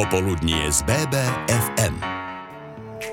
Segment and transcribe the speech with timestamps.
[0.00, 1.92] Popoludnie z BBFM.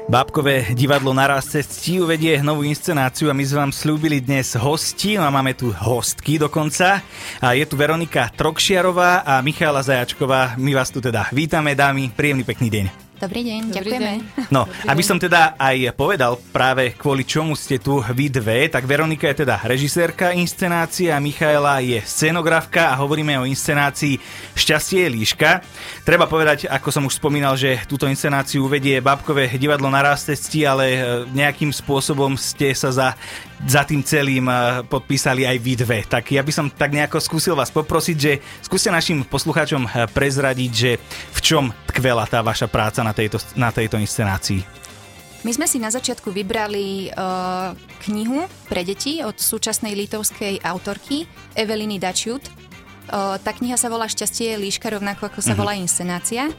[0.08, 5.20] Bábkové divadlo naraz cez cti uvedie novú inscenáciu a my sme vám slúbili dnes hosti,
[5.20, 7.04] no a máme tu hostky dokonca.
[7.44, 10.56] A je tu Veronika Trokšiarová a Michála Zajačková.
[10.56, 13.07] My vás tu teda vítame, dámy, príjemný pekný deň.
[13.18, 14.14] Dobrý deň, Dobrý ďakujeme.
[14.14, 14.54] deň.
[14.54, 19.26] No, aby som teda aj povedal práve kvôli čomu ste tu vy dve, tak Veronika
[19.34, 24.22] je teda režisérka inscenácie a Michaela je scenografka a hovoríme o inscenácii
[24.54, 25.66] Šťastie je líška.
[26.06, 30.86] Treba povedať, ako som už spomínal, že túto inscenáciu uvedie Bábkové divadlo na Rastecti, ale
[30.94, 31.00] e,
[31.34, 33.10] nejakým spôsobom ste sa za,
[33.66, 36.00] za tým celým e, podpísali aj vy dve.
[36.06, 40.72] Tak ja by som tak nejako skúsil vás poprosiť, že skúste našim poslucháčom e, prezradiť,
[40.72, 40.92] že
[41.34, 44.62] v čom tkvela tá vaša práca na tejto, na tejto inscenácii.
[45.42, 47.74] My sme si na začiatku vybrali uh,
[48.06, 51.26] knihu pre deti od súčasnej litovskej autorky
[51.58, 52.42] Eveliny Dačiut.
[53.10, 55.60] Uh, tá kniha sa volá Šťastie je líška, rovnako ako sa Mhm.
[55.60, 56.54] volá inscenácia.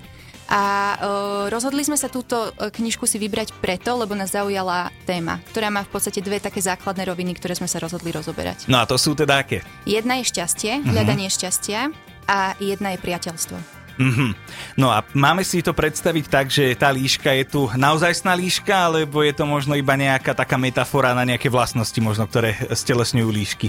[0.49, 1.05] A uh,
[1.53, 5.93] rozhodli sme sa túto knižku si vybrať preto, lebo nás zaujala téma, ktorá má v
[5.93, 8.65] podstate dve také základné roviny, ktoré sme sa rozhodli rozoberať.
[8.65, 9.61] No a to sú teda aké?
[9.85, 11.93] Jedna je šťastie, hľadanie šťastia
[12.25, 13.78] a jedna je priateľstvo.
[13.99, 14.35] Mhm.
[14.79, 19.27] No a máme si to predstaviť tak, že tá líška je tu naozajstná líška, alebo
[19.27, 23.69] je to možno iba nejaká taká metafora na nejaké vlastnosti, možno, ktoré stelesňujú líšky?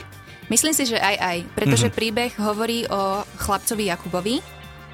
[0.49, 4.41] Myslím si, že aj aj, pretože príbeh hovorí o chlapcovi Jakubovi,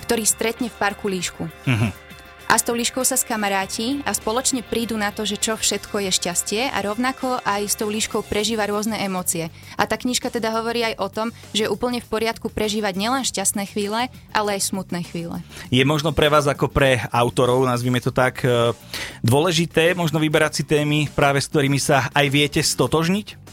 [0.04, 1.44] ktorý stretne v parku líšku.
[1.68, 2.05] Mhm.
[2.46, 6.12] A s tou líškou sa skamaráti a spoločne prídu na to, že čo všetko je
[6.14, 9.50] šťastie a rovnako aj s tou líškou prežíva rôzne emócie.
[9.76, 13.26] A tá knižka teda hovorí aj o tom, že je úplne v poriadku prežívať nielen
[13.26, 15.42] šťastné chvíle, ale aj smutné chvíle.
[15.74, 18.78] Je možno pre vás ako pre autorov, nazvime to tak, e,
[19.26, 23.46] dôležité možno vyberať si témy práve s ktorými sa aj viete stotožniť?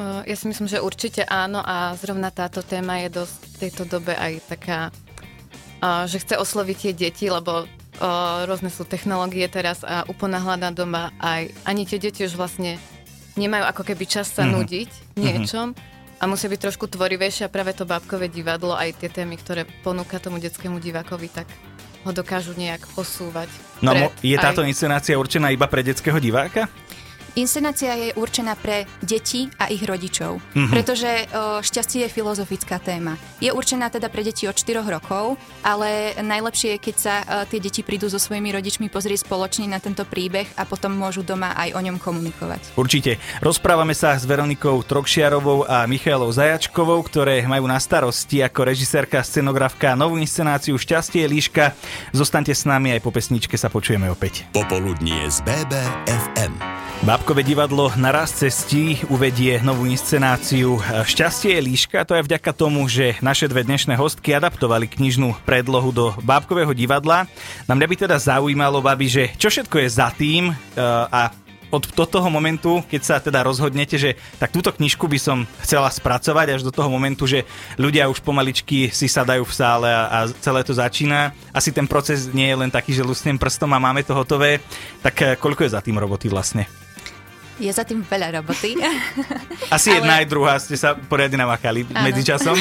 [0.00, 4.14] Ja si myslím, že určite áno a zrovna táto téma je dosť v tejto dobe
[4.14, 4.80] aj taká,
[6.06, 7.66] že chce osloviť tie deti, lebo
[8.42, 12.80] rôzne sú technológie teraz a uponáhľaná doma aj ani tie deti už vlastne
[13.34, 14.50] nemajú ako keby čas sa Mhm.
[14.52, 15.76] nudiť niečom
[16.16, 20.16] a musia byť trošku tvorivejšie a práve to bábkové divadlo, aj tie témy, ktoré ponúka
[20.16, 21.48] tomu detskému divákovi, tak
[22.00, 23.48] ho dokážu nejak posúvať.
[23.80, 24.00] No vpred.
[24.02, 26.68] mo- je Aj- táto inscenácia určená iba pre detského diváka?
[27.38, 30.70] Inscenácia je určená pre deti a ich rodičov, Mhm.
[30.70, 33.14] pretože o, šťastie je filozofická téma.
[33.38, 37.58] Je určená teda pre deti od 4 rokov, ale najlepšie je, keď sa o, tie
[37.58, 41.74] deti prídu so svojimi rodičmi pozrieť spoločne na tento príbeh a potom môžu doma aj
[41.74, 42.74] o ňom komunikovať.
[42.74, 43.16] Určite.
[43.38, 49.94] Rozprávame sa s Veronikou Trokšiarovou a Michailou Zajačkovou, ktoré majú na starosti ako režisérka, scenografka
[49.94, 51.72] novú inscenáciu Šťastie líška.
[52.10, 54.44] Zostaňte s nami aj po pesničke sa počujeme opäť.
[54.50, 56.52] Popoludnie z BBFM.
[57.20, 62.08] Bábkové divadlo na raz cestí uvedie novú inscenáciu Šťastie je líška.
[62.08, 67.28] To je vďaka tomu, že naše dve dnešné hostky adaptovali knižnú predlohu do Bábkového divadla.
[67.68, 70.56] Na mňa by teda zaujímalo, babi, že čo všetko je za tým eh,
[71.12, 71.28] a
[71.68, 75.92] od do toho momentu, keď sa teda rozhodnete, že tak túto knižku by som chcela
[75.92, 77.44] spracovať až do toho momentu, že
[77.76, 81.36] ľudia už pomaličky si sadajú v sále a, a celé to začína.
[81.52, 84.64] Asi ten proces nie je len taký, že lusnem prstom a máme to hotové.
[85.04, 86.79] Tak eh, koľko je za tým roboty vlastne?
[87.60, 88.72] Je za tým veľa roboty.
[89.74, 92.08] Asi Ale- jedna aj druhá ste sa poriadne namakali Áno.
[92.08, 92.56] medzičasom.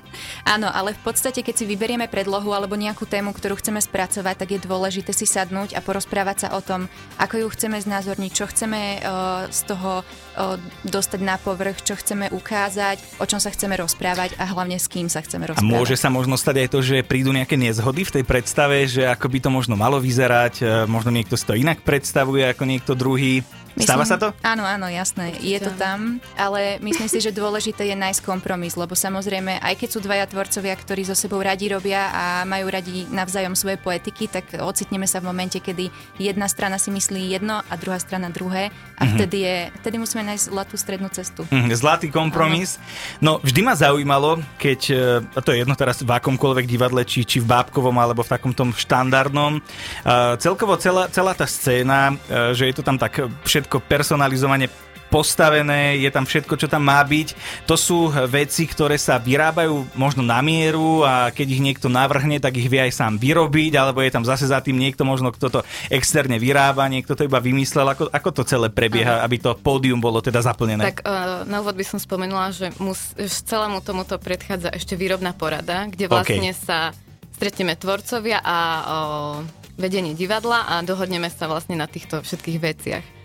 [0.54, 4.48] Áno, ale v podstate, keď si vyberieme predlohu alebo nejakú tému, ktorú chceme spracovať, tak
[4.50, 6.90] je dôležité si sadnúť a porozprávať sa o tom,
[7.22, 12.26] ako ju chceme znázorniť, čo chceme uh, z toho uh, dostať na povrch, čo chceme
[12.34, 15.70] ukázať, o čom sa chceme rozprávať a hlavne s kým sa chceme A rozprávať.
[15.70, 19.30] môže sa možno stať aj to, že prídu nejaké nezhody v tej predstave, že ako
[19.30, 23.46] by to možno malo vyzerať, e, možno niekto si to inak predstavuje ako niekto druhý.
[23.78, 24.34] Stáva sa to?
[24.42, 25.36] Áno, áno, jasné.
[25.38, 29.88] Je to tam, ale myslím si, že dôležité je nájsť kompromis, lebo samozrejme, aj keď
[29.88, 34.58] sú dvaja tvorcovia, ktorí so sebou radi robia a majú radi navzájom svoje poetiky, tak
[34.58, 39.06] ocitneme sa v momente, kedy jedna strana si myslí jedno a druhá strana druhé a
[39.06, 41.46] vtedy, je, vtedy musíme nájsť zlatú strednú cestu.
[41.48, 42.76] Mhm, Zlatý kompromis.
[43.22, 47.24] No vždy ma zaujímalo, keď, e, a to je jedno teraz v akomkoľvek divadle, či,
[47.24, 52.52] či v bábkovom, alebo v takom tom štandardnom, uh, celkovo celá, celá tá scéna, uh,
[52.56, 54.66] že je to tam tak všetko personalizovane
[55.10, 57.34] postavené, je tam všetko, čo tam má byť.
[57.66, 62.54] To sú veci, ktoré sa vyrábajú možno na mieru a keď ich niekto navrhne, tak
[62.54, 65.60] ich vie aj sám vyrobiť, alebo je tam zase za tým niekto možno, kto to
[65.90, 67.90] externe vyrába, niekto to iba vymyslel.
[67.90, 70.86] Ako, ako to celé prebieha, aby to pódium bolo teda zaplnené?
[70.94, 75.90] Tak uh, na úvod by som spomenula, že mus, celému tomuto predchádza ešte výrobná porada,
[75.90, 76.94] kde vlastne sa
[77.34, 79.36] stretneme tvorcovia a uh,
[79.74, 83.19] vedenie divadla a dohodneme sa vlastne na týchto všetkých veciach.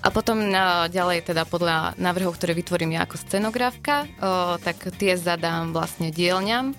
[0.00, 4.08] A potom na, ďalej teda podľa návrhov, ktoré vytvorím ja ako scenografka, o,
[4.56, 6.76] tak tie zadám vlastne dielňam,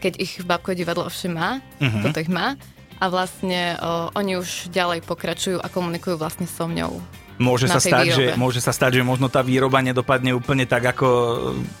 [0.00, 2.00] keď ich Babko divadlo ovšem má, Mhm.
[2.02, 2.56] toto ich má.
[2.94, 7.02] a vlastne o, oni už ďalej pokračujú a komunikujú vlastne so mňou.
[7.36, 11.08] Môže sa, stať, že, môže sa stať, že možno tá výroba nedopadne úplne tak, ako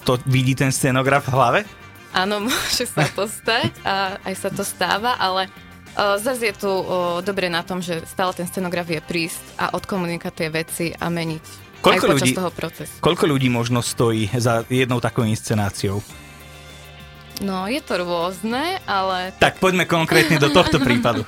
[0.02, 1.60] to vidí ten scenograf v hlave?
[2.12, 5.46] Áno, môže sa to stať a aj sa to stáva, ale
[5.94, 9.74] o, zase je tu o, dobre na tom, že stále ten scenograf je prísť a
[9.74, 12.96] odkomunikovať tie veci a meniť koľko aj ľudí, toho procesu.
[13.04, 16.00] Koľko ľudí možno stojí za jednou takou inscenáciou?
[17.42, 19.34] No, je to rôzne, ale...
[19.42, 21.26] Tak poďme konkrétne do tohto prípadu.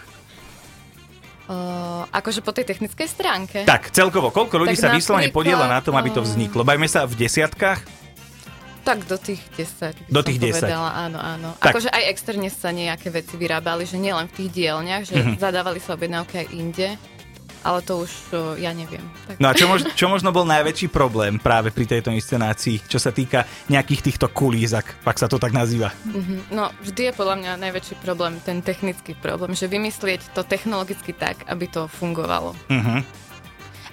[1.47, 3.59] Uh, akože po tej technickej stránke.
[3.63, 6.67] Tak, celkovo, koľko ľudí tak sa vyslovene podiela na tom, aby to vzniklo?
[6.67, 8.06] Bajme sa v desiatkách?
[8.87, 10.15] Tak do tých 10.
[10.15, 10.63] Do tých 10.
[10.63, 11.49] Povedala, áno, áno.
[11.59, 11.75] Tak.
[11.75, 15.43] Akože aj externe sa nejaké veci vyrábali, že nielen v tých dielniach, že mm-hmm.
[15.43, 16.89] zadávali sa objednávky aj inde
[17.67, 19.03] ale to už to ja neviem.
[19.27, 19.43] Tak.
[19.43, 23.11] No a čo, mož, čo možno bol najväčší problém práve pri tejto inscenácii, čo sa
[23.11, 25.91] týka nejakých týchto kulízak, ak sa to tak nazýva?
[26.07, 26.55] Mm-hmm.
[26.55, 31.43] No vždy je podľa mňa najväčší problém ten technický problém, že vymyslieť to technologicky tak,
[31.51, 32.55] aby to fungovalo.
[32.71, 33.26] Mm-hmm.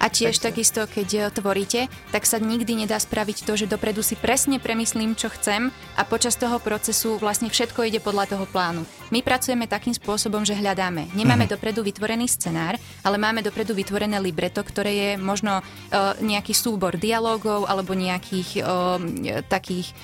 [0.03, 0.45] A tiež Takže.
[0.51, 5.15] takisto, keď eh, tvoríte, tak sa nikdy nedá spraviť to, že dopredu si presne premyslím,
[5.15, 8.83] čo chcem a počas toho procesu vlastne všetko ide podľa toho plánu.
[9.15, 11.07] My pracujeme takým spôsobom, že hľadáme.
[11.15, 11.53] Nemáme mm-hmm.
[11.55, 17.69] dopredu vytvorený scenár, ale máme dopredu vytvorené libreto, ktoré je možno uh, nejaký súbor dialogov
[17.69, 18.97] alebo nejakých uh,
[19.45, 20.03] takých uh,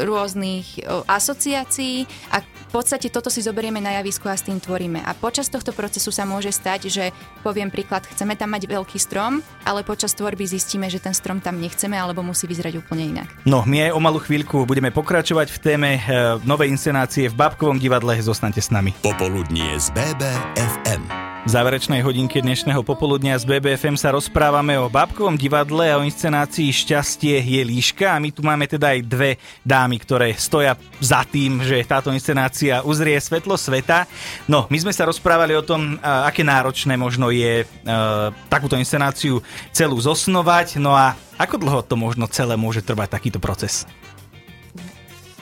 [0.00, 4.98] rôznych asociácií a v podstate toto si zoberieme na javisku a s tým tvoríme.
[5.06, 7.04] A počas tohto procesu sa môže stať, že
[7.46, 11.62] poviem príklad, chceme tam mať veľký strom, ale počas tvorby zistíme, že ten strom tam
[11.62, 13.28] nechceme alebo musí vyzerať úplne inak.
[13.46, 16.00] No, my aj o malú chvíľku budeme pokračovať v téme e,
[16.42, 18.18] novej inscenácie v Babkovom divadle.
[18.18, 18.90] Zostaňte s nami.
[19.06, 21.23] Popoludnie z BBFM.
[21.44, 26.72] V záverečnej hodinke dnešného popoludnia z BBFM sa rozprávame o Bábkovom divadle a o inscenácii
[26.72, 30.72] Šťastie je líška a my tu máme teda aj dve dámy, ktoré stoja
[31.04, 34.08] za tým, že táto inscenácia uzrie svetlo sveta.
[34.48, 40.00] No, my sme sa rozprávali o tom, aké náročné možno je uh, takúto inscenáciu celú
[40.00, 43.84] zosnovať, no a ako dlho to možno celé môže trvať takýto proces?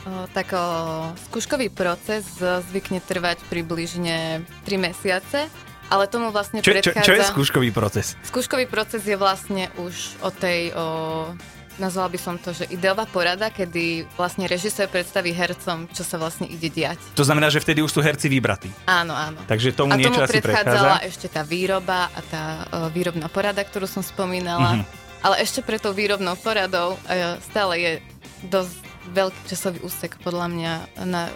[0.02, 0.58] O, tak o,
[1.30, 5.46] skúškový proces zvykne trvať približne 3 mesiace
[5.92, 7.04] ale tomu vlastne čo, predchádza...
[7.04, 8.16] Čo, čo je skúškový proces?
[8.24, 10.72] Skúškový proces je vlastne už o tej...
[10.72, 11.36] O,
[11.80, 16.44] nazvala by som to, že ideová porada, kedy vlastne režisér predstaví hercom, čo sa vlastne
[16.44, 17.00] ide diať.
[17.16, 18.68] To znamená, že vtedy už sú herci vybratí.
[18.84, 19.40] Áno, áno.
[19.48, 22.56] Takže tomu a niečo tomu asi predchádzala ešte tá výroba a tá o,
[22.92, 24.80] výrobná porada, ktorú som spomínala.
[24.80, 25.24] Mm-hmm.
[25.24, 26.98] Ale ešte pre tou výrobnou poradou o,
[27.40, 27.92] stále je
[28.48, 30.72] dosť veľký časový úsek podľa mňa,
[31.10, 31.26] na,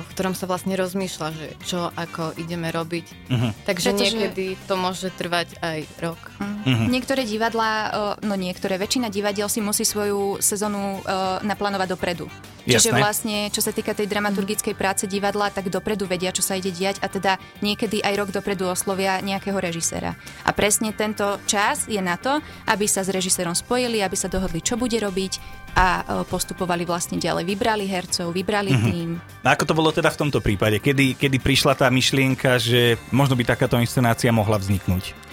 [0.00, 3.06] v ktorom sa vlastne rozmýšľa, že čo ako ideme robiť.
[3.28, 3.52] Uh-huh.
[3.68, 4.04] Takže Pretože...
[4.16, 6.20] niekedy to môže trvať aj rok.
[6.40, 6.88] Uh-huh.
[6.88, 7.92] Niektoré divadlá,
[8.24, 11.04] no niektoré, väčšina divadiel si musí svoju sezónu
[11.44, 12.26] naplánovať dopredu.
[12.66, 12.98] Čiže Jasné.
[12.98, 16.98] vlastne, čo sa týka tej dramaturgickej práce divadla, tak dopredu vedia, čo sa ide diať
[16.98, 20.18] a teda niekedy aj rok dopredu oslovia nejakého režiséra.
[20.42, 24.58] A presne tento čas je na to, aby sa s režisérom spojili, aby sa dohodli,
[24.58, 25.38] čo bude robiť
[25.76, 27.44] a postupovali vlastne ďalej.
[27.46, 28.90] Vybrali hercov, vybrali mm-hmm.
[28.90, 29.08] tým.
[29.44, 30.82] A ako to bolo teda v tomto prípade?
[30.82, 35.25] Kedy, kedy prišla tá myšlienka, že možno by takáto inscenácia mohla vzniknúť?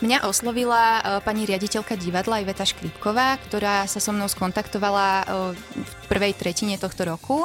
[0.00, 5.92] Mňa oslovila uh, pani riaditeľka divadla Iveta Škripková, ktorá sa so mnou skontaktovala uh, v
[6.08, 7.44] prvej tretine tohto roku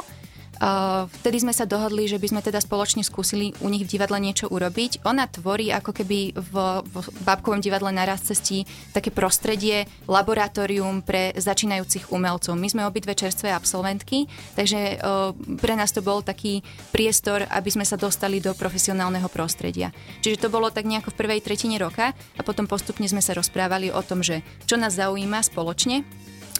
[1.20, 4.48] vtedy sme sa dohodli, že by sme teda spoločne skúsili u nich v divadle niečo
[4.48, 5.04] urobiť.
[5.04, 6.52] Ona tvorí ako keby v,
[6.84, 8.64] v bábkovom divadle na raz cestí
[8.96, 12.56] také prostredie, laboratórium pre začínajúcich umelcov.
[12.56, 17.84] My sme obidve čerstvé absolventky, takže uh, pre nás to bol taký priestor, aby sme
[17.84, 19.92] sa dostali do profesionálneho prostredia.
[20.24, 23.92] Čiže to bolo tak nejako v prvej tretine roka a potom postupne sme sa rozprávali
[23.92, 26.06] o tom, že čo nás zaujíma spoločne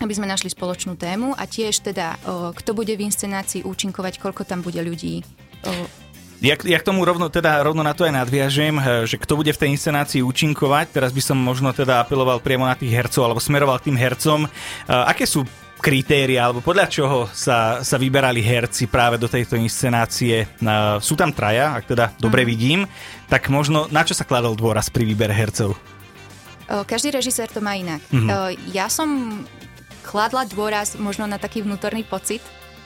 [0.05, 2.21] aby sme našli spoločnú tému a tiež teda,
[2.53, 5.25] kto bude v inscenácii účinkovať, koľko tam bude ľudí.
[6.45, 9.53] Ja, ja k tomu rovno, teda, rovno na to aj nadviažem, eh, že kto bude
[9.57, 13.41] v tej inscenácii účinkovať, teraz by som možno teda apeloval priamo na tých hercov, alebo
[13.41, 14.45] smeroval k tým hercom.
[14.45, 15.49] Uh, aké sú
[15.81, 20.45] kritéria, alebo podľa čoho sa, sa vyberali herci práve do tejto inscenácie?
[20.61, 22.49] Uh, sú tam traja, ak teda dobre mm.
[22.49, 22.81] vidím,
[23.33, 25.73] tak možno na čo sa kladol dôraz pri výbere hercov?
[26.67, 28.03] Každý režisér to má inak.
[28.11, 28.75] Mm-hmm.
[28.75, 29.39] Ja som
[30.07, 32.39] kladla dôraz možno na taký vnútorný pocit,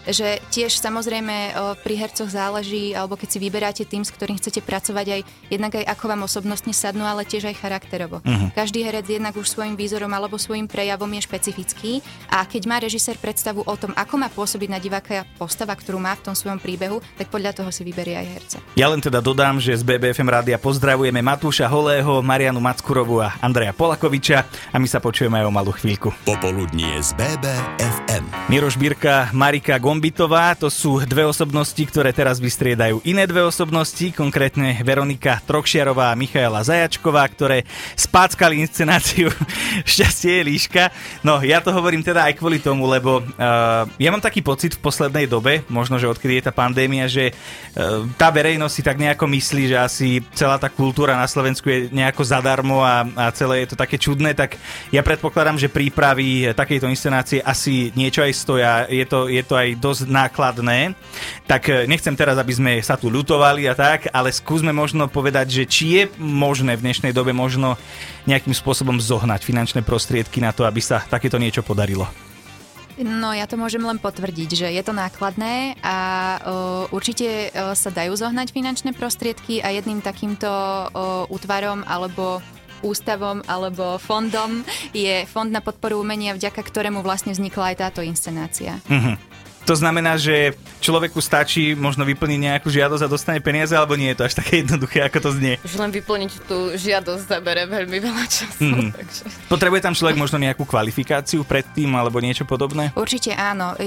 [0.08, 1.52] že tiež samozrejme
[1.84, 5.84] pri hercoch záleží, alebo keď si vyberáte tým, s ktorým chcete pracovať aj jednak aj
[5.90, 8.22] ako vám osobnostne sadnú, ale tiež aj charakterovo.
[8.22, 8.48] Uh-huh.
[8.54, 11.92] Každý herec jednak už svojim výzorom alebo svojim prejavom je špecifický
[12.30, 16.14] a keď má režisér predstavu o tom, ako má pôsobiť na diváka postava, ktorú má
[16.16, 18.56] v tom svojom príbehu, tak podľa toho si vyberie aj herca.
[18.78, 23.74] Ja len teda dodám, že z BBFM rádia pozdravujeme Matúša Holého, Marianu Mackurovu a Andreja
[23.74, 26.14] Polakoviča a my sa počujeme aj o malú chvíľku.
[26.24, 28.24] Popoludnie z BBFM.
[28.52, 30.54] Miroš Birka, Marika Gombitová.
[30.54, 36.62] To sú dve osobnosti, ktoré teraz vystriedajú iné dve osobnosti, konkrétne Veronika Trokšiarová a Michaela
[36.62, 37.66] Zajačková, ktoré
[37.98, 39.34] spáckali inscenáciu
[39.90, 40.94] Šťastie je líška.
[41.26, 44.84] No, ja to hovorím teda aj kvôli tomu, lebo uh, ja mám taký pocit v
[44.86, 49.26] poslednej dobe, možno, že odkedy je tá pandémia, že uh, tá verejnosť si tak nejako
[49.26, 53.74] myslí, že asi celá tá kultúra na Slovensku je nejako zadarmo a, a celé je
[53.74, 54.54] to také čudné, tak
[54.94, 59.79] ja predpokladám, že prípravy takejto inscenácie asi niečo aj stoja, je to, je to aj
[59.80, 60.92] dosť nákladné,
[61.48, 65.48] tak e, nechcem teraz, aby sme sa tu ľutovali a tak, ale skúsme možno povedať,
[65.48, 67.80] že či je možné v dnešnej dobe možno
[68.28, 72.04] nejakým spôsobom zohnať finančné prostriedky na to, aby sa takéto niečo podarilo.
[73.00, 75.96] No ja to môžem len potvrdiť, že je to nákladné a
[76.36, 82.44] uh, určite uh, sa dajú zohnať finančné prostriedky a jedným takýmto uh, útvarom alebo
[82.84, 88.80] ústavom alebo fondom je Fond na podporu umenia, vďaka ktorému vlastne vznikla aj táto inscenácia.
[88.88, 89.29] Mm-hmm.
[89.70, 94.18] To znamená, že človeku stačí možno vyplniť nejakú žiadosť a dostane peniaze, alebo nie je
[94.18, 95.62] to až také jednoduché, ako to znie?
[95.62, 98.66] Už len vyplniť tú žiadosť zabere veľmi veľa času.
[98.66, 98.90] Mm-hmm.
[98.98, 99.22] Takže...
[99.46, 102.90] Potrebuje tam človek možno nejakú kvalifikáciu predtým, alebo niečo podobné?
[102.98, 103.78] Určite áno.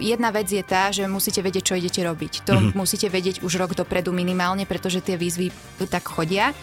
[0.00, 2.48] Jedna vec je tá, že musíte vedieť, čo idete robiť.
[2.48, 2.72] To mm-hmm.
[2.72, 5.52] musíte vedieť už rok dopredu minimálne, pretože tie výzvy
[5.92, 6.56] tak chodia.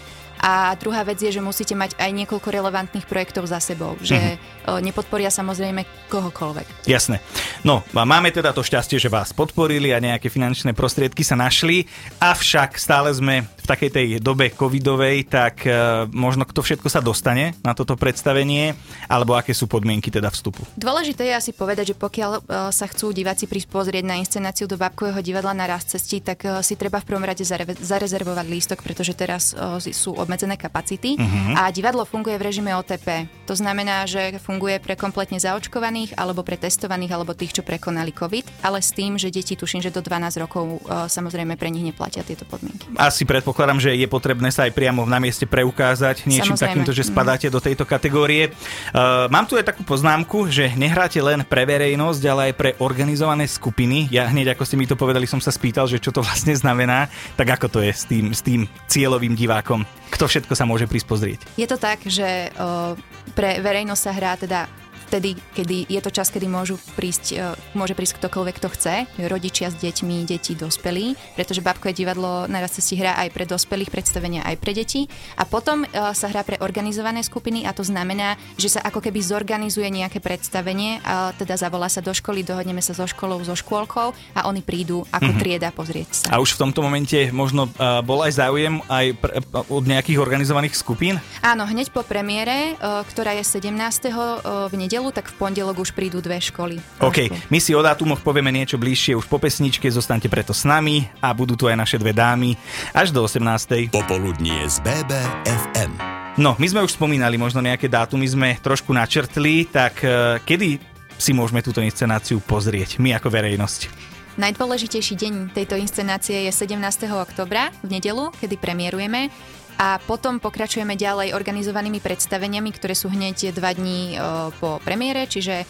[0.46, 4.78] A druhá vec je, že musíte mať aj niekoľko relevantných projektov za sebou, že mm-hmm.
[4.86, 6.86] nepodporia samozrejme kohokoľvek.
[6.86, 7.18] Jasné.
[7.66, 11.90] No, a máme teda to šťastie, že vás podporili a nejaké finančné prostriedky sa našli,
[12.22, 17.58] avšak stále sme v takej tej dobe covidovej, tak e, možno kto všetko sa dostane
[17.66, 18.78] na toto predstavenie,
[19.10, 20.62] alebo aké sú podmienky teda vstupu.
[20.78, 24.78] Dôležité je asi povedať, že pokiaľ e, sa chcú diváci prísť pozrieť na inscenáciu do
[24.78, 27.42] Babkového divadla na rast cesti, tak e, si treba v prvom rade
[27.82, 31.58] zarezervovať lístok, pretože teraz sú obmedzené kapacity uh-huh.
[31.58, 33.26] a divadlo funguje v režime OTP.
[33.50, 38.62] To znamená, že funguje pre kompletne zaočkovaných alebo pre testovaných alebo tých, čo prekonali COVID,
[38.62, 42.44] ale s tým, že deti tuším, že do 12 rokov samozrejme pre nich neplatia tieto
[42.46, 42.92] podmienky.
[43.00, 46.84] Asi predpokladám predpokladám, že je potrebné sa aj priamo na mieste preukázať niečím Samozrejme.
[46.84, 47.54] takýmto, že spadáte mm.
[47.56, 48.52] do tejto kategórie.
[48.92, 53.48] Uh, mám tu aj takú poznámku, že nehráte len pre verejnosť, ale aj pre organizované
[53.48, 54.12] skupiny.
[54.12, 57.08] Ja hneď, ako ste mi to povedali, som sa spýtal, že čo to vlastne znamená.
[57.40, 59.88] Tak ako to je s tým, s tým cieľovým divákom?
[60.12, 61.40] Kto všetko sa môže prísť pozrieť?
[61.56, 62.92] Je to tak, že uh,
[63.40, 64.68] pre verejnosť sa hrá teda
[65.16, 67.40] vtedy, kedy je to čas, kedy môžu prísť, e,
[67.72, 68.96] môže prísť ktokoľvek, kto chce,
[69.32, 74.44] rodičia s deťmi, deti, dospelí, pretože Babkové divadlo naraz si hrá aj pre dospelých, predstavenia
[74.44, 75.08] aj pre deti.
[75.40, 79.24] A potom e, sa hrá pre organizované skupiny a to znamená, že sa ako keby
[79.24, 84.12] zorganizuje nejaké predstavenie, a teda zavolá sa do školy, dohodneme sa so školou, so škôlkou
[84.36, 85.40] a oni prídu ako mm-hmm.
[85.40, 86.36] trieda pozrieť sa.
[86.36, 89.32] A už v tomto momente možno uh, bol aj záujem aj pre,
[89.72, 91.24] od nejakých organizovaných skupín?
[91.40, 93.72] Áno, hneď po premiére, uh, ktorá je 17.
[94.12, 96.82] Uh, v nedelu nedelu, tak v pondelok už prídu dve školy.
[97.02, 101.06] OK, my si o dátumoch povieme niečo bližšie už po pesničke, zostaňte preto s nami
[101.22, 102.58] a budú tu aj naše dve dámy
[102.96, 103.94] až do 18.
[103.94, 105.92] Popoludnie z BBFM.
[106.36, 110.82] No, my sme už spomínali možno nejaké dátumy, sme trošku načrtli, tak uh, kedy
[111.16, 114.12] si môžeme túto inscenáciu pozrieť, my ako verejnosť?
[114.36, 116.76] Najdôležitejší deň tejto inscenácie je 17.
[117.08, 119.32] oktobra v nedelu, kedy premiérujeme
[119.76, 124.16] a potom pokračujeme ďalej organizovanými predstaveniami, ktoré sú hneď dva dní
[124.64, 125.68] po premiére, čiže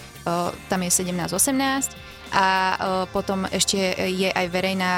[0.69, 2.47] tam je 17-18 a
[3.13, 3.77] potom ešte
[4.11, 4.93] je aj verejná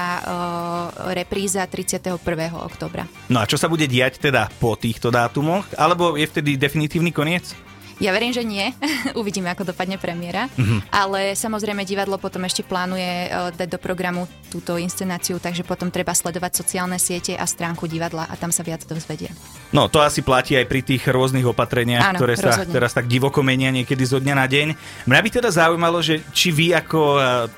[1.12, 2.18] repríza 31.
[2.56, 3.06] oktobra.
[3.30, 5.68] No a čo sa bude diať teda po týchto dátumoch?
[5.76, 7.67] Alebo je vtedy definitívny koniec?
[7.98, 8.70] Ja verím, že nie.
[9.22, 10.46] Uvidíme, ako dopadne premiéra.
[10.54, 10.94] Mm-hmm.
[10.94, 16.14] Ale samozrejme divadlo potom ešte plánuje uh, dať do programu túto inscenáciu, takže potom treba
[16.14, 19.34] sledovať sociálne siete a stránku divadla a tam sa viac dozvedie.
[19.74, 22.74] No, to asi platí aj pri tých rôznych opatreniach, Áno, ktoré sa rozhodne.
[22.74, 24.68] teraz tak divoko menia niekedy zo dňa na deň.
[25.10, 27.50] Mňa by teda zaujímalo, že či vy ako uh,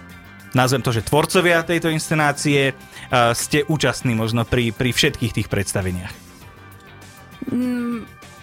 [0.55, 6.31] nazvem to, že tvorcovia tejto inscenácie uh, ste účastní možno pri, pri všetkých tých predstaveniach.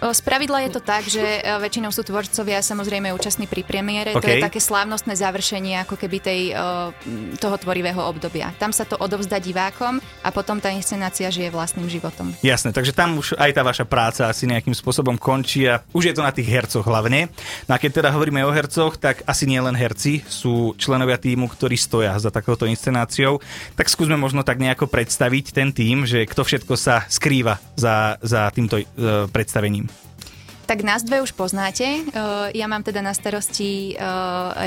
[0.07, 4.15] Mm, z pravidla je to tak, že e, väčšinou sú tvorcovia samozrejme účastní pri premiére.
[4.15, 4.23] Okay.
[4.23, 8.55] To je také slávnostné završenie ako keby tej, e, toho tvorivého obdobia.
[8.63, 12.31] Tam sa to odovzdá divákom a potom tá inscenácia žije vlastným životom.
[12.47, 16.15] Jasné, takže tam už aj tá vaša práca asi nejakým spôsobom končí a už je
[16.15, 17.27] to na tých hercoch hlavne.
[17.67, 21.51] No a keď teda hovoríme o hercoch, tak asi nie len herci sú členovia týmu,
[21.51, 23.43] ktorí stoja za takouto inscenáciou.
[23.75, 28.47] Tak skúsme možno tak nejako predstaviť ten tým, že kto všetko sa skrýva za, za
[28.55, 29.96] týmto uh, predstavením.
[30.67, 32.03] Tak nás dve už poznáte.
[32.51, 33.95] Ja mám teda na starosti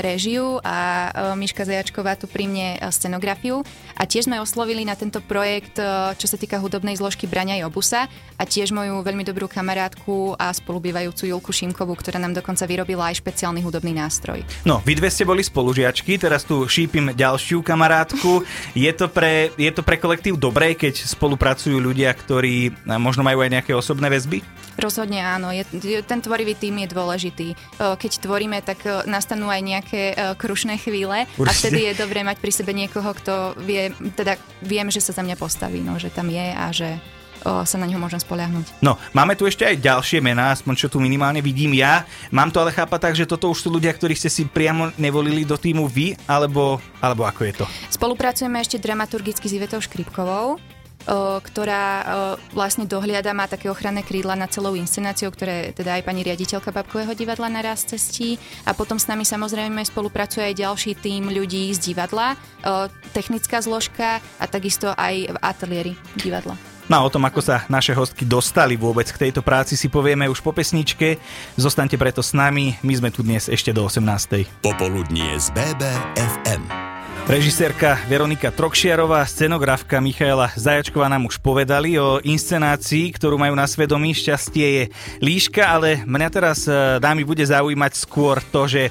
[0.00, 3.60] režiu a Miška Zajačková tu pri mne scenografiu.
[4.00, 5.76] A tiež sme oslovili na tento projekt,
[6.16, 8.08] čo sa týka hudobnej zložky Braňa Jobusa
[8.40, 13.20] a tiež moju veľmi dobrú kamarátku a spolubývajúcu Julku Šimkovú, ktorá nám dokonca vyrobila aj
[13.20, 14.40] špeciálny hudobný nástroj.
[14.64, 18.40] No, vy dve ste boli spolužiačky, teraz tu šípim ďalšiu kamarátku.
[18.72, 23.50] Je to pre, je to pre kolektív dobré, keď spolupracujú ľudia, ktorí možno majú aj
[23.60, 24.40] nejaké osobné väzby?
[24.80, 25.66] Rozhodne áno, je,
[26.06, 27.48] ten tvorivý tým je dôležitý.
[27.78, 30.02] Keď tvoríme, tak nastanú aj nejaké
[30.38, 31.48] krušné chvíle Určite.
[31.48, 35.22] a vtedy je dobré mať pri sebe niekoho, kto vie, teda viem, že sa za
[35.26, 36.96] mňa postaví, no, že tam je a že
[37.44, 38.84] o, sa na neho môžem spoliahnuť.
[38.84, 42.04] No, máme tu ešte aj ďalšie mená, aspoň čo tu minimálne vidím ja.
[42.30, 45.48] Mám to ale chápať tak, že toto už sú ľudia, ktorých ste si priamo nevolili
[45.48, 47.64] do týmu vy, alebo, alebo ako je to?
[47.88, 50.60] Spolupracujeme ešte dramaturgicky s Ivetou Škripkovou
[51.42, 52.06] ktorá
[52.54, 57.18] vlastne dohliada, má také ochranné krídla na celou inscenáciou, ktoré teda aj pani riaditeľka Babkového
[57.18, 58.38] divadla naraz cestí.
[58.62, 62.38] A potom s nami samozrejme spolupracuje aj ďalší tým ľudí z divadla,
[63.10, 66.54] technická zložka a takisto aj v ateliéri divadla.
[66.90, 70.26] No a o tom, ako sa naše hostky dostali vôbec k tejto práci, si povieme
[70.26, 71.22] už po pesničke.
[71.54, 74.62] Zostaňte preto s nami, my sme tu dnes ešte do 18.
[74.62, 76.89] Popoludnie z BBFM.
[77.30, 84.10] Režisérka Veronika Trokšiarová, scenografka Michaela Zajačková nám už povedali o inscenácii, ktorú majú na svedomí.
[84.18, 84.84] Šťastie je
[85.22, 88.90] líška, ale mňa teraz e, dámy bude zaujímať skôr to, že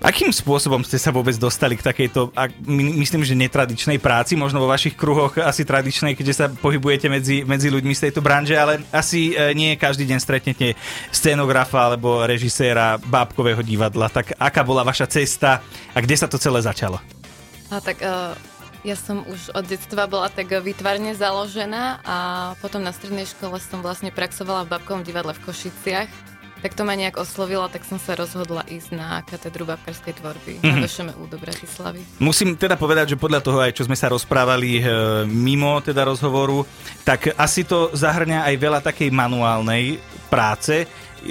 [0.00, 2.32] Akým spôsobom ste sa vôbec dostali k takejto,
[2.72, 7.68] myslím, že netradičnej práci, možno vo vašich kruhoch asi tradičnej, keďže sa pohybujete medzi, medzi
[7.68, 10.72] ľuďmi z tejto branže, ale asi e, nie každý deň stretnete
[11.12, 14.08] scenografa alebo režiséra bábkového divadla.
[14.08, 15.60] Tak aká bola vaša cesta
[15.92, 17.19] a kde sa to celé začalo?
[17.70, 18.34] A tak uh,
[18.82, 22.16] ja som už od detstva bola tak vytvarne založená a
[22.64, 26.10] potom na strednej škole som vlastne praxovala v Babkovom divadle v Košiciach.
[26.60, 30.76] Tak to ma nejak oslovilo, tak som sa rozhodla ísť na katedru babkarskej tvorby mm-hmm.
[30.76, 30.84] na mhm.
[30.84, 32.00] VŠMU do Bratislavy.
[32.20, 34.82] Musím teda povedať, že podľa toho aj čo sme sa rozprávali e,
[35.24, 36.68] mimo teda rozhovoru,
[37.00, 40.84] tak asi to zahrňa aj veľa takej manuálnej práce.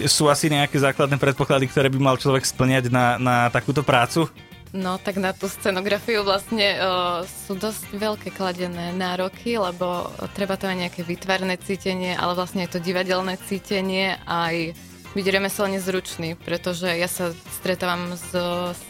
[0.09, 4.25] Sú asi nejaké základné predpoklady, ktoré by mal človek splňať na, na takúto prácu?
[4.69, 10.69] No tak na tú scenografiu vlastne uh, sú dosť veľké kladené nároky, lebo treba to
[10.69, 14.77] aj nejaké výtvarné cítenie, ale vlastne je to divadelné cítenie aj
[15.17, 18.29] byť remeselne zručný, pretože ja sa stretávam s,
[18.77, 18.81] s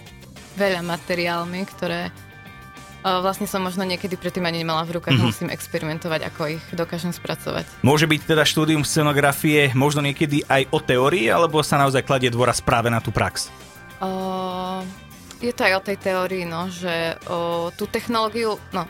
[0.59, 5.31] veľa materiálmi, ktoré uh, vlastne som možno niekedy predtým ani nemala v rukách, mm-hmm.
[5.31, 7.63] musím experimentovať, ako ich dokážem spracovať.
[7.87, 12.59] Môže byť teda štúdium scenografie možno niekedy aj o teórii, alebo sa naozaj kladie dôraz
[12.59, 13.47] práve na tú prax?
[14.03, 14.83] Uh,
[15.39, 18.87] je to aj o tej teórii, no, že o, tú technológiu, no,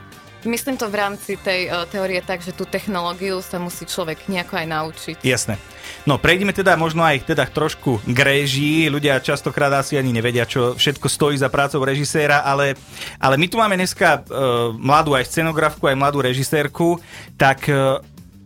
[0.48, 4.56] Myslím to v rámci tej uh, teórie tak, že tú technológiu sa musí človek nejako
[4.56, 5.16] aj naučiť.
[5.20, 5.60] Jasné.
[6.08, 8.88] No prejdeme teda možno aj teda trošku k režii.
[8.88, 12.80] Ľudia častokrát asi ani nevedia, čo všetko stojí za prácou režiséra, ale,
[13.20, 17.04] ale my tu máme dneska uh, mladú aj scenografku, aj mladú režisérku,
[17.36, 18.00] tak uh,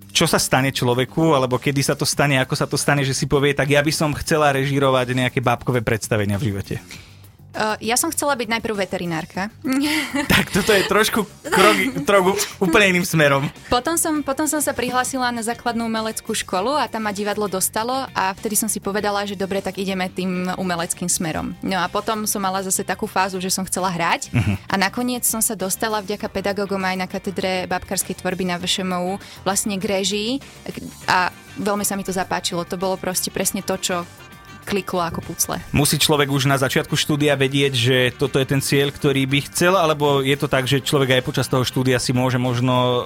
[0.10, 3.30] čo sa stane človeku, alebo kedy sa to stane, ako sa to stane, že si
[3.30, 6.82] povie, tak ja by som chcela režírovať nejaké bábkové predstavenia v živote.
[7.64, 9.48] Uh, ja som chcela byť najprv veterinárka.
[10.34, 13.48] Tak toto je trošku krok, trochu úplne iným smerom.
[13.72, 18.10] Potom som, potom som sa prihlásila na základnú umeleckú školu a tam ma divadlo dostalo
[18.12, 21.56] a vtedy som si povedala, že dobre, tak ideme tým umeleckým smerom.
[21.64, 24.56] No a potom som mala zase takú fázu, že som chcela hrať uh-huh.
[24.68, 29.80] a nakoniec som sa dostala vďaka pedagógom aj na katedre babkarskej tvorby na VŠMU vlastne
[29.80, 30.32] k režii
[31.08, 32.66] a veľmi sa mi to zapáčilo.
[32.66, 33.96] To bolo proste presne to, čo
[34.64, 35.60] kliklo ako pucle.
[35.76, 39.76] Musí človek už na začiatku štúdia vedieť, že toto je ten cieľ, ktorý by chcel,
[39.76, 43.06] alebo je to tak, že človek aj počas toho štúdia si môže možno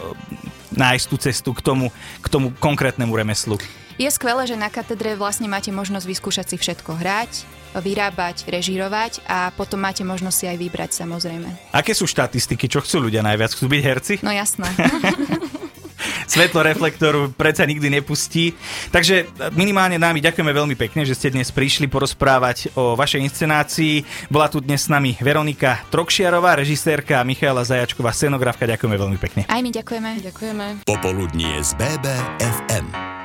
[0.72, 1.90] nájsť tú cestu k tomu,
[2.22, 3.58] k tomu konkrétnemu remeslu?
[3.98, 9.50] Je skvelé, že na katedre vlastne máte možnosť vyskúšať si všetko hrať, vyrábať, režírovať a
[9.58, 11.50] potom máte možnosť si aj vybrať samozrejme.
[11.74, 12.70] Aké sú štatistiky?
[12.70, 13.58] Čo chcú ľudia najviac?
[13.58, 14.14] Chcú byť herci?
[14.22, 14.70] No jasné.
[16.38, 18.54] svetlo reflektoru predsa nikdy nepustí.
[18.94, 19.26] Takže
[19.58, 24.06] minimálne dámy ďakujeme veľmi pekne, že ste dnes prišli porozprávať o vašej inscenácii.
[24.30, 28.70] Bola tu dnes s nami Veronika Trokšiarová, režisérka a Michaela Zajačková, scenografka.
[28.70, 29.42] Ďakujeme veľmi pekne.
[29.50, 30.22] Aj my ďakujeme.
[30.22, 30.66] Ďakujeme.
[30.86, 33.17] Popoludnie z BBFM.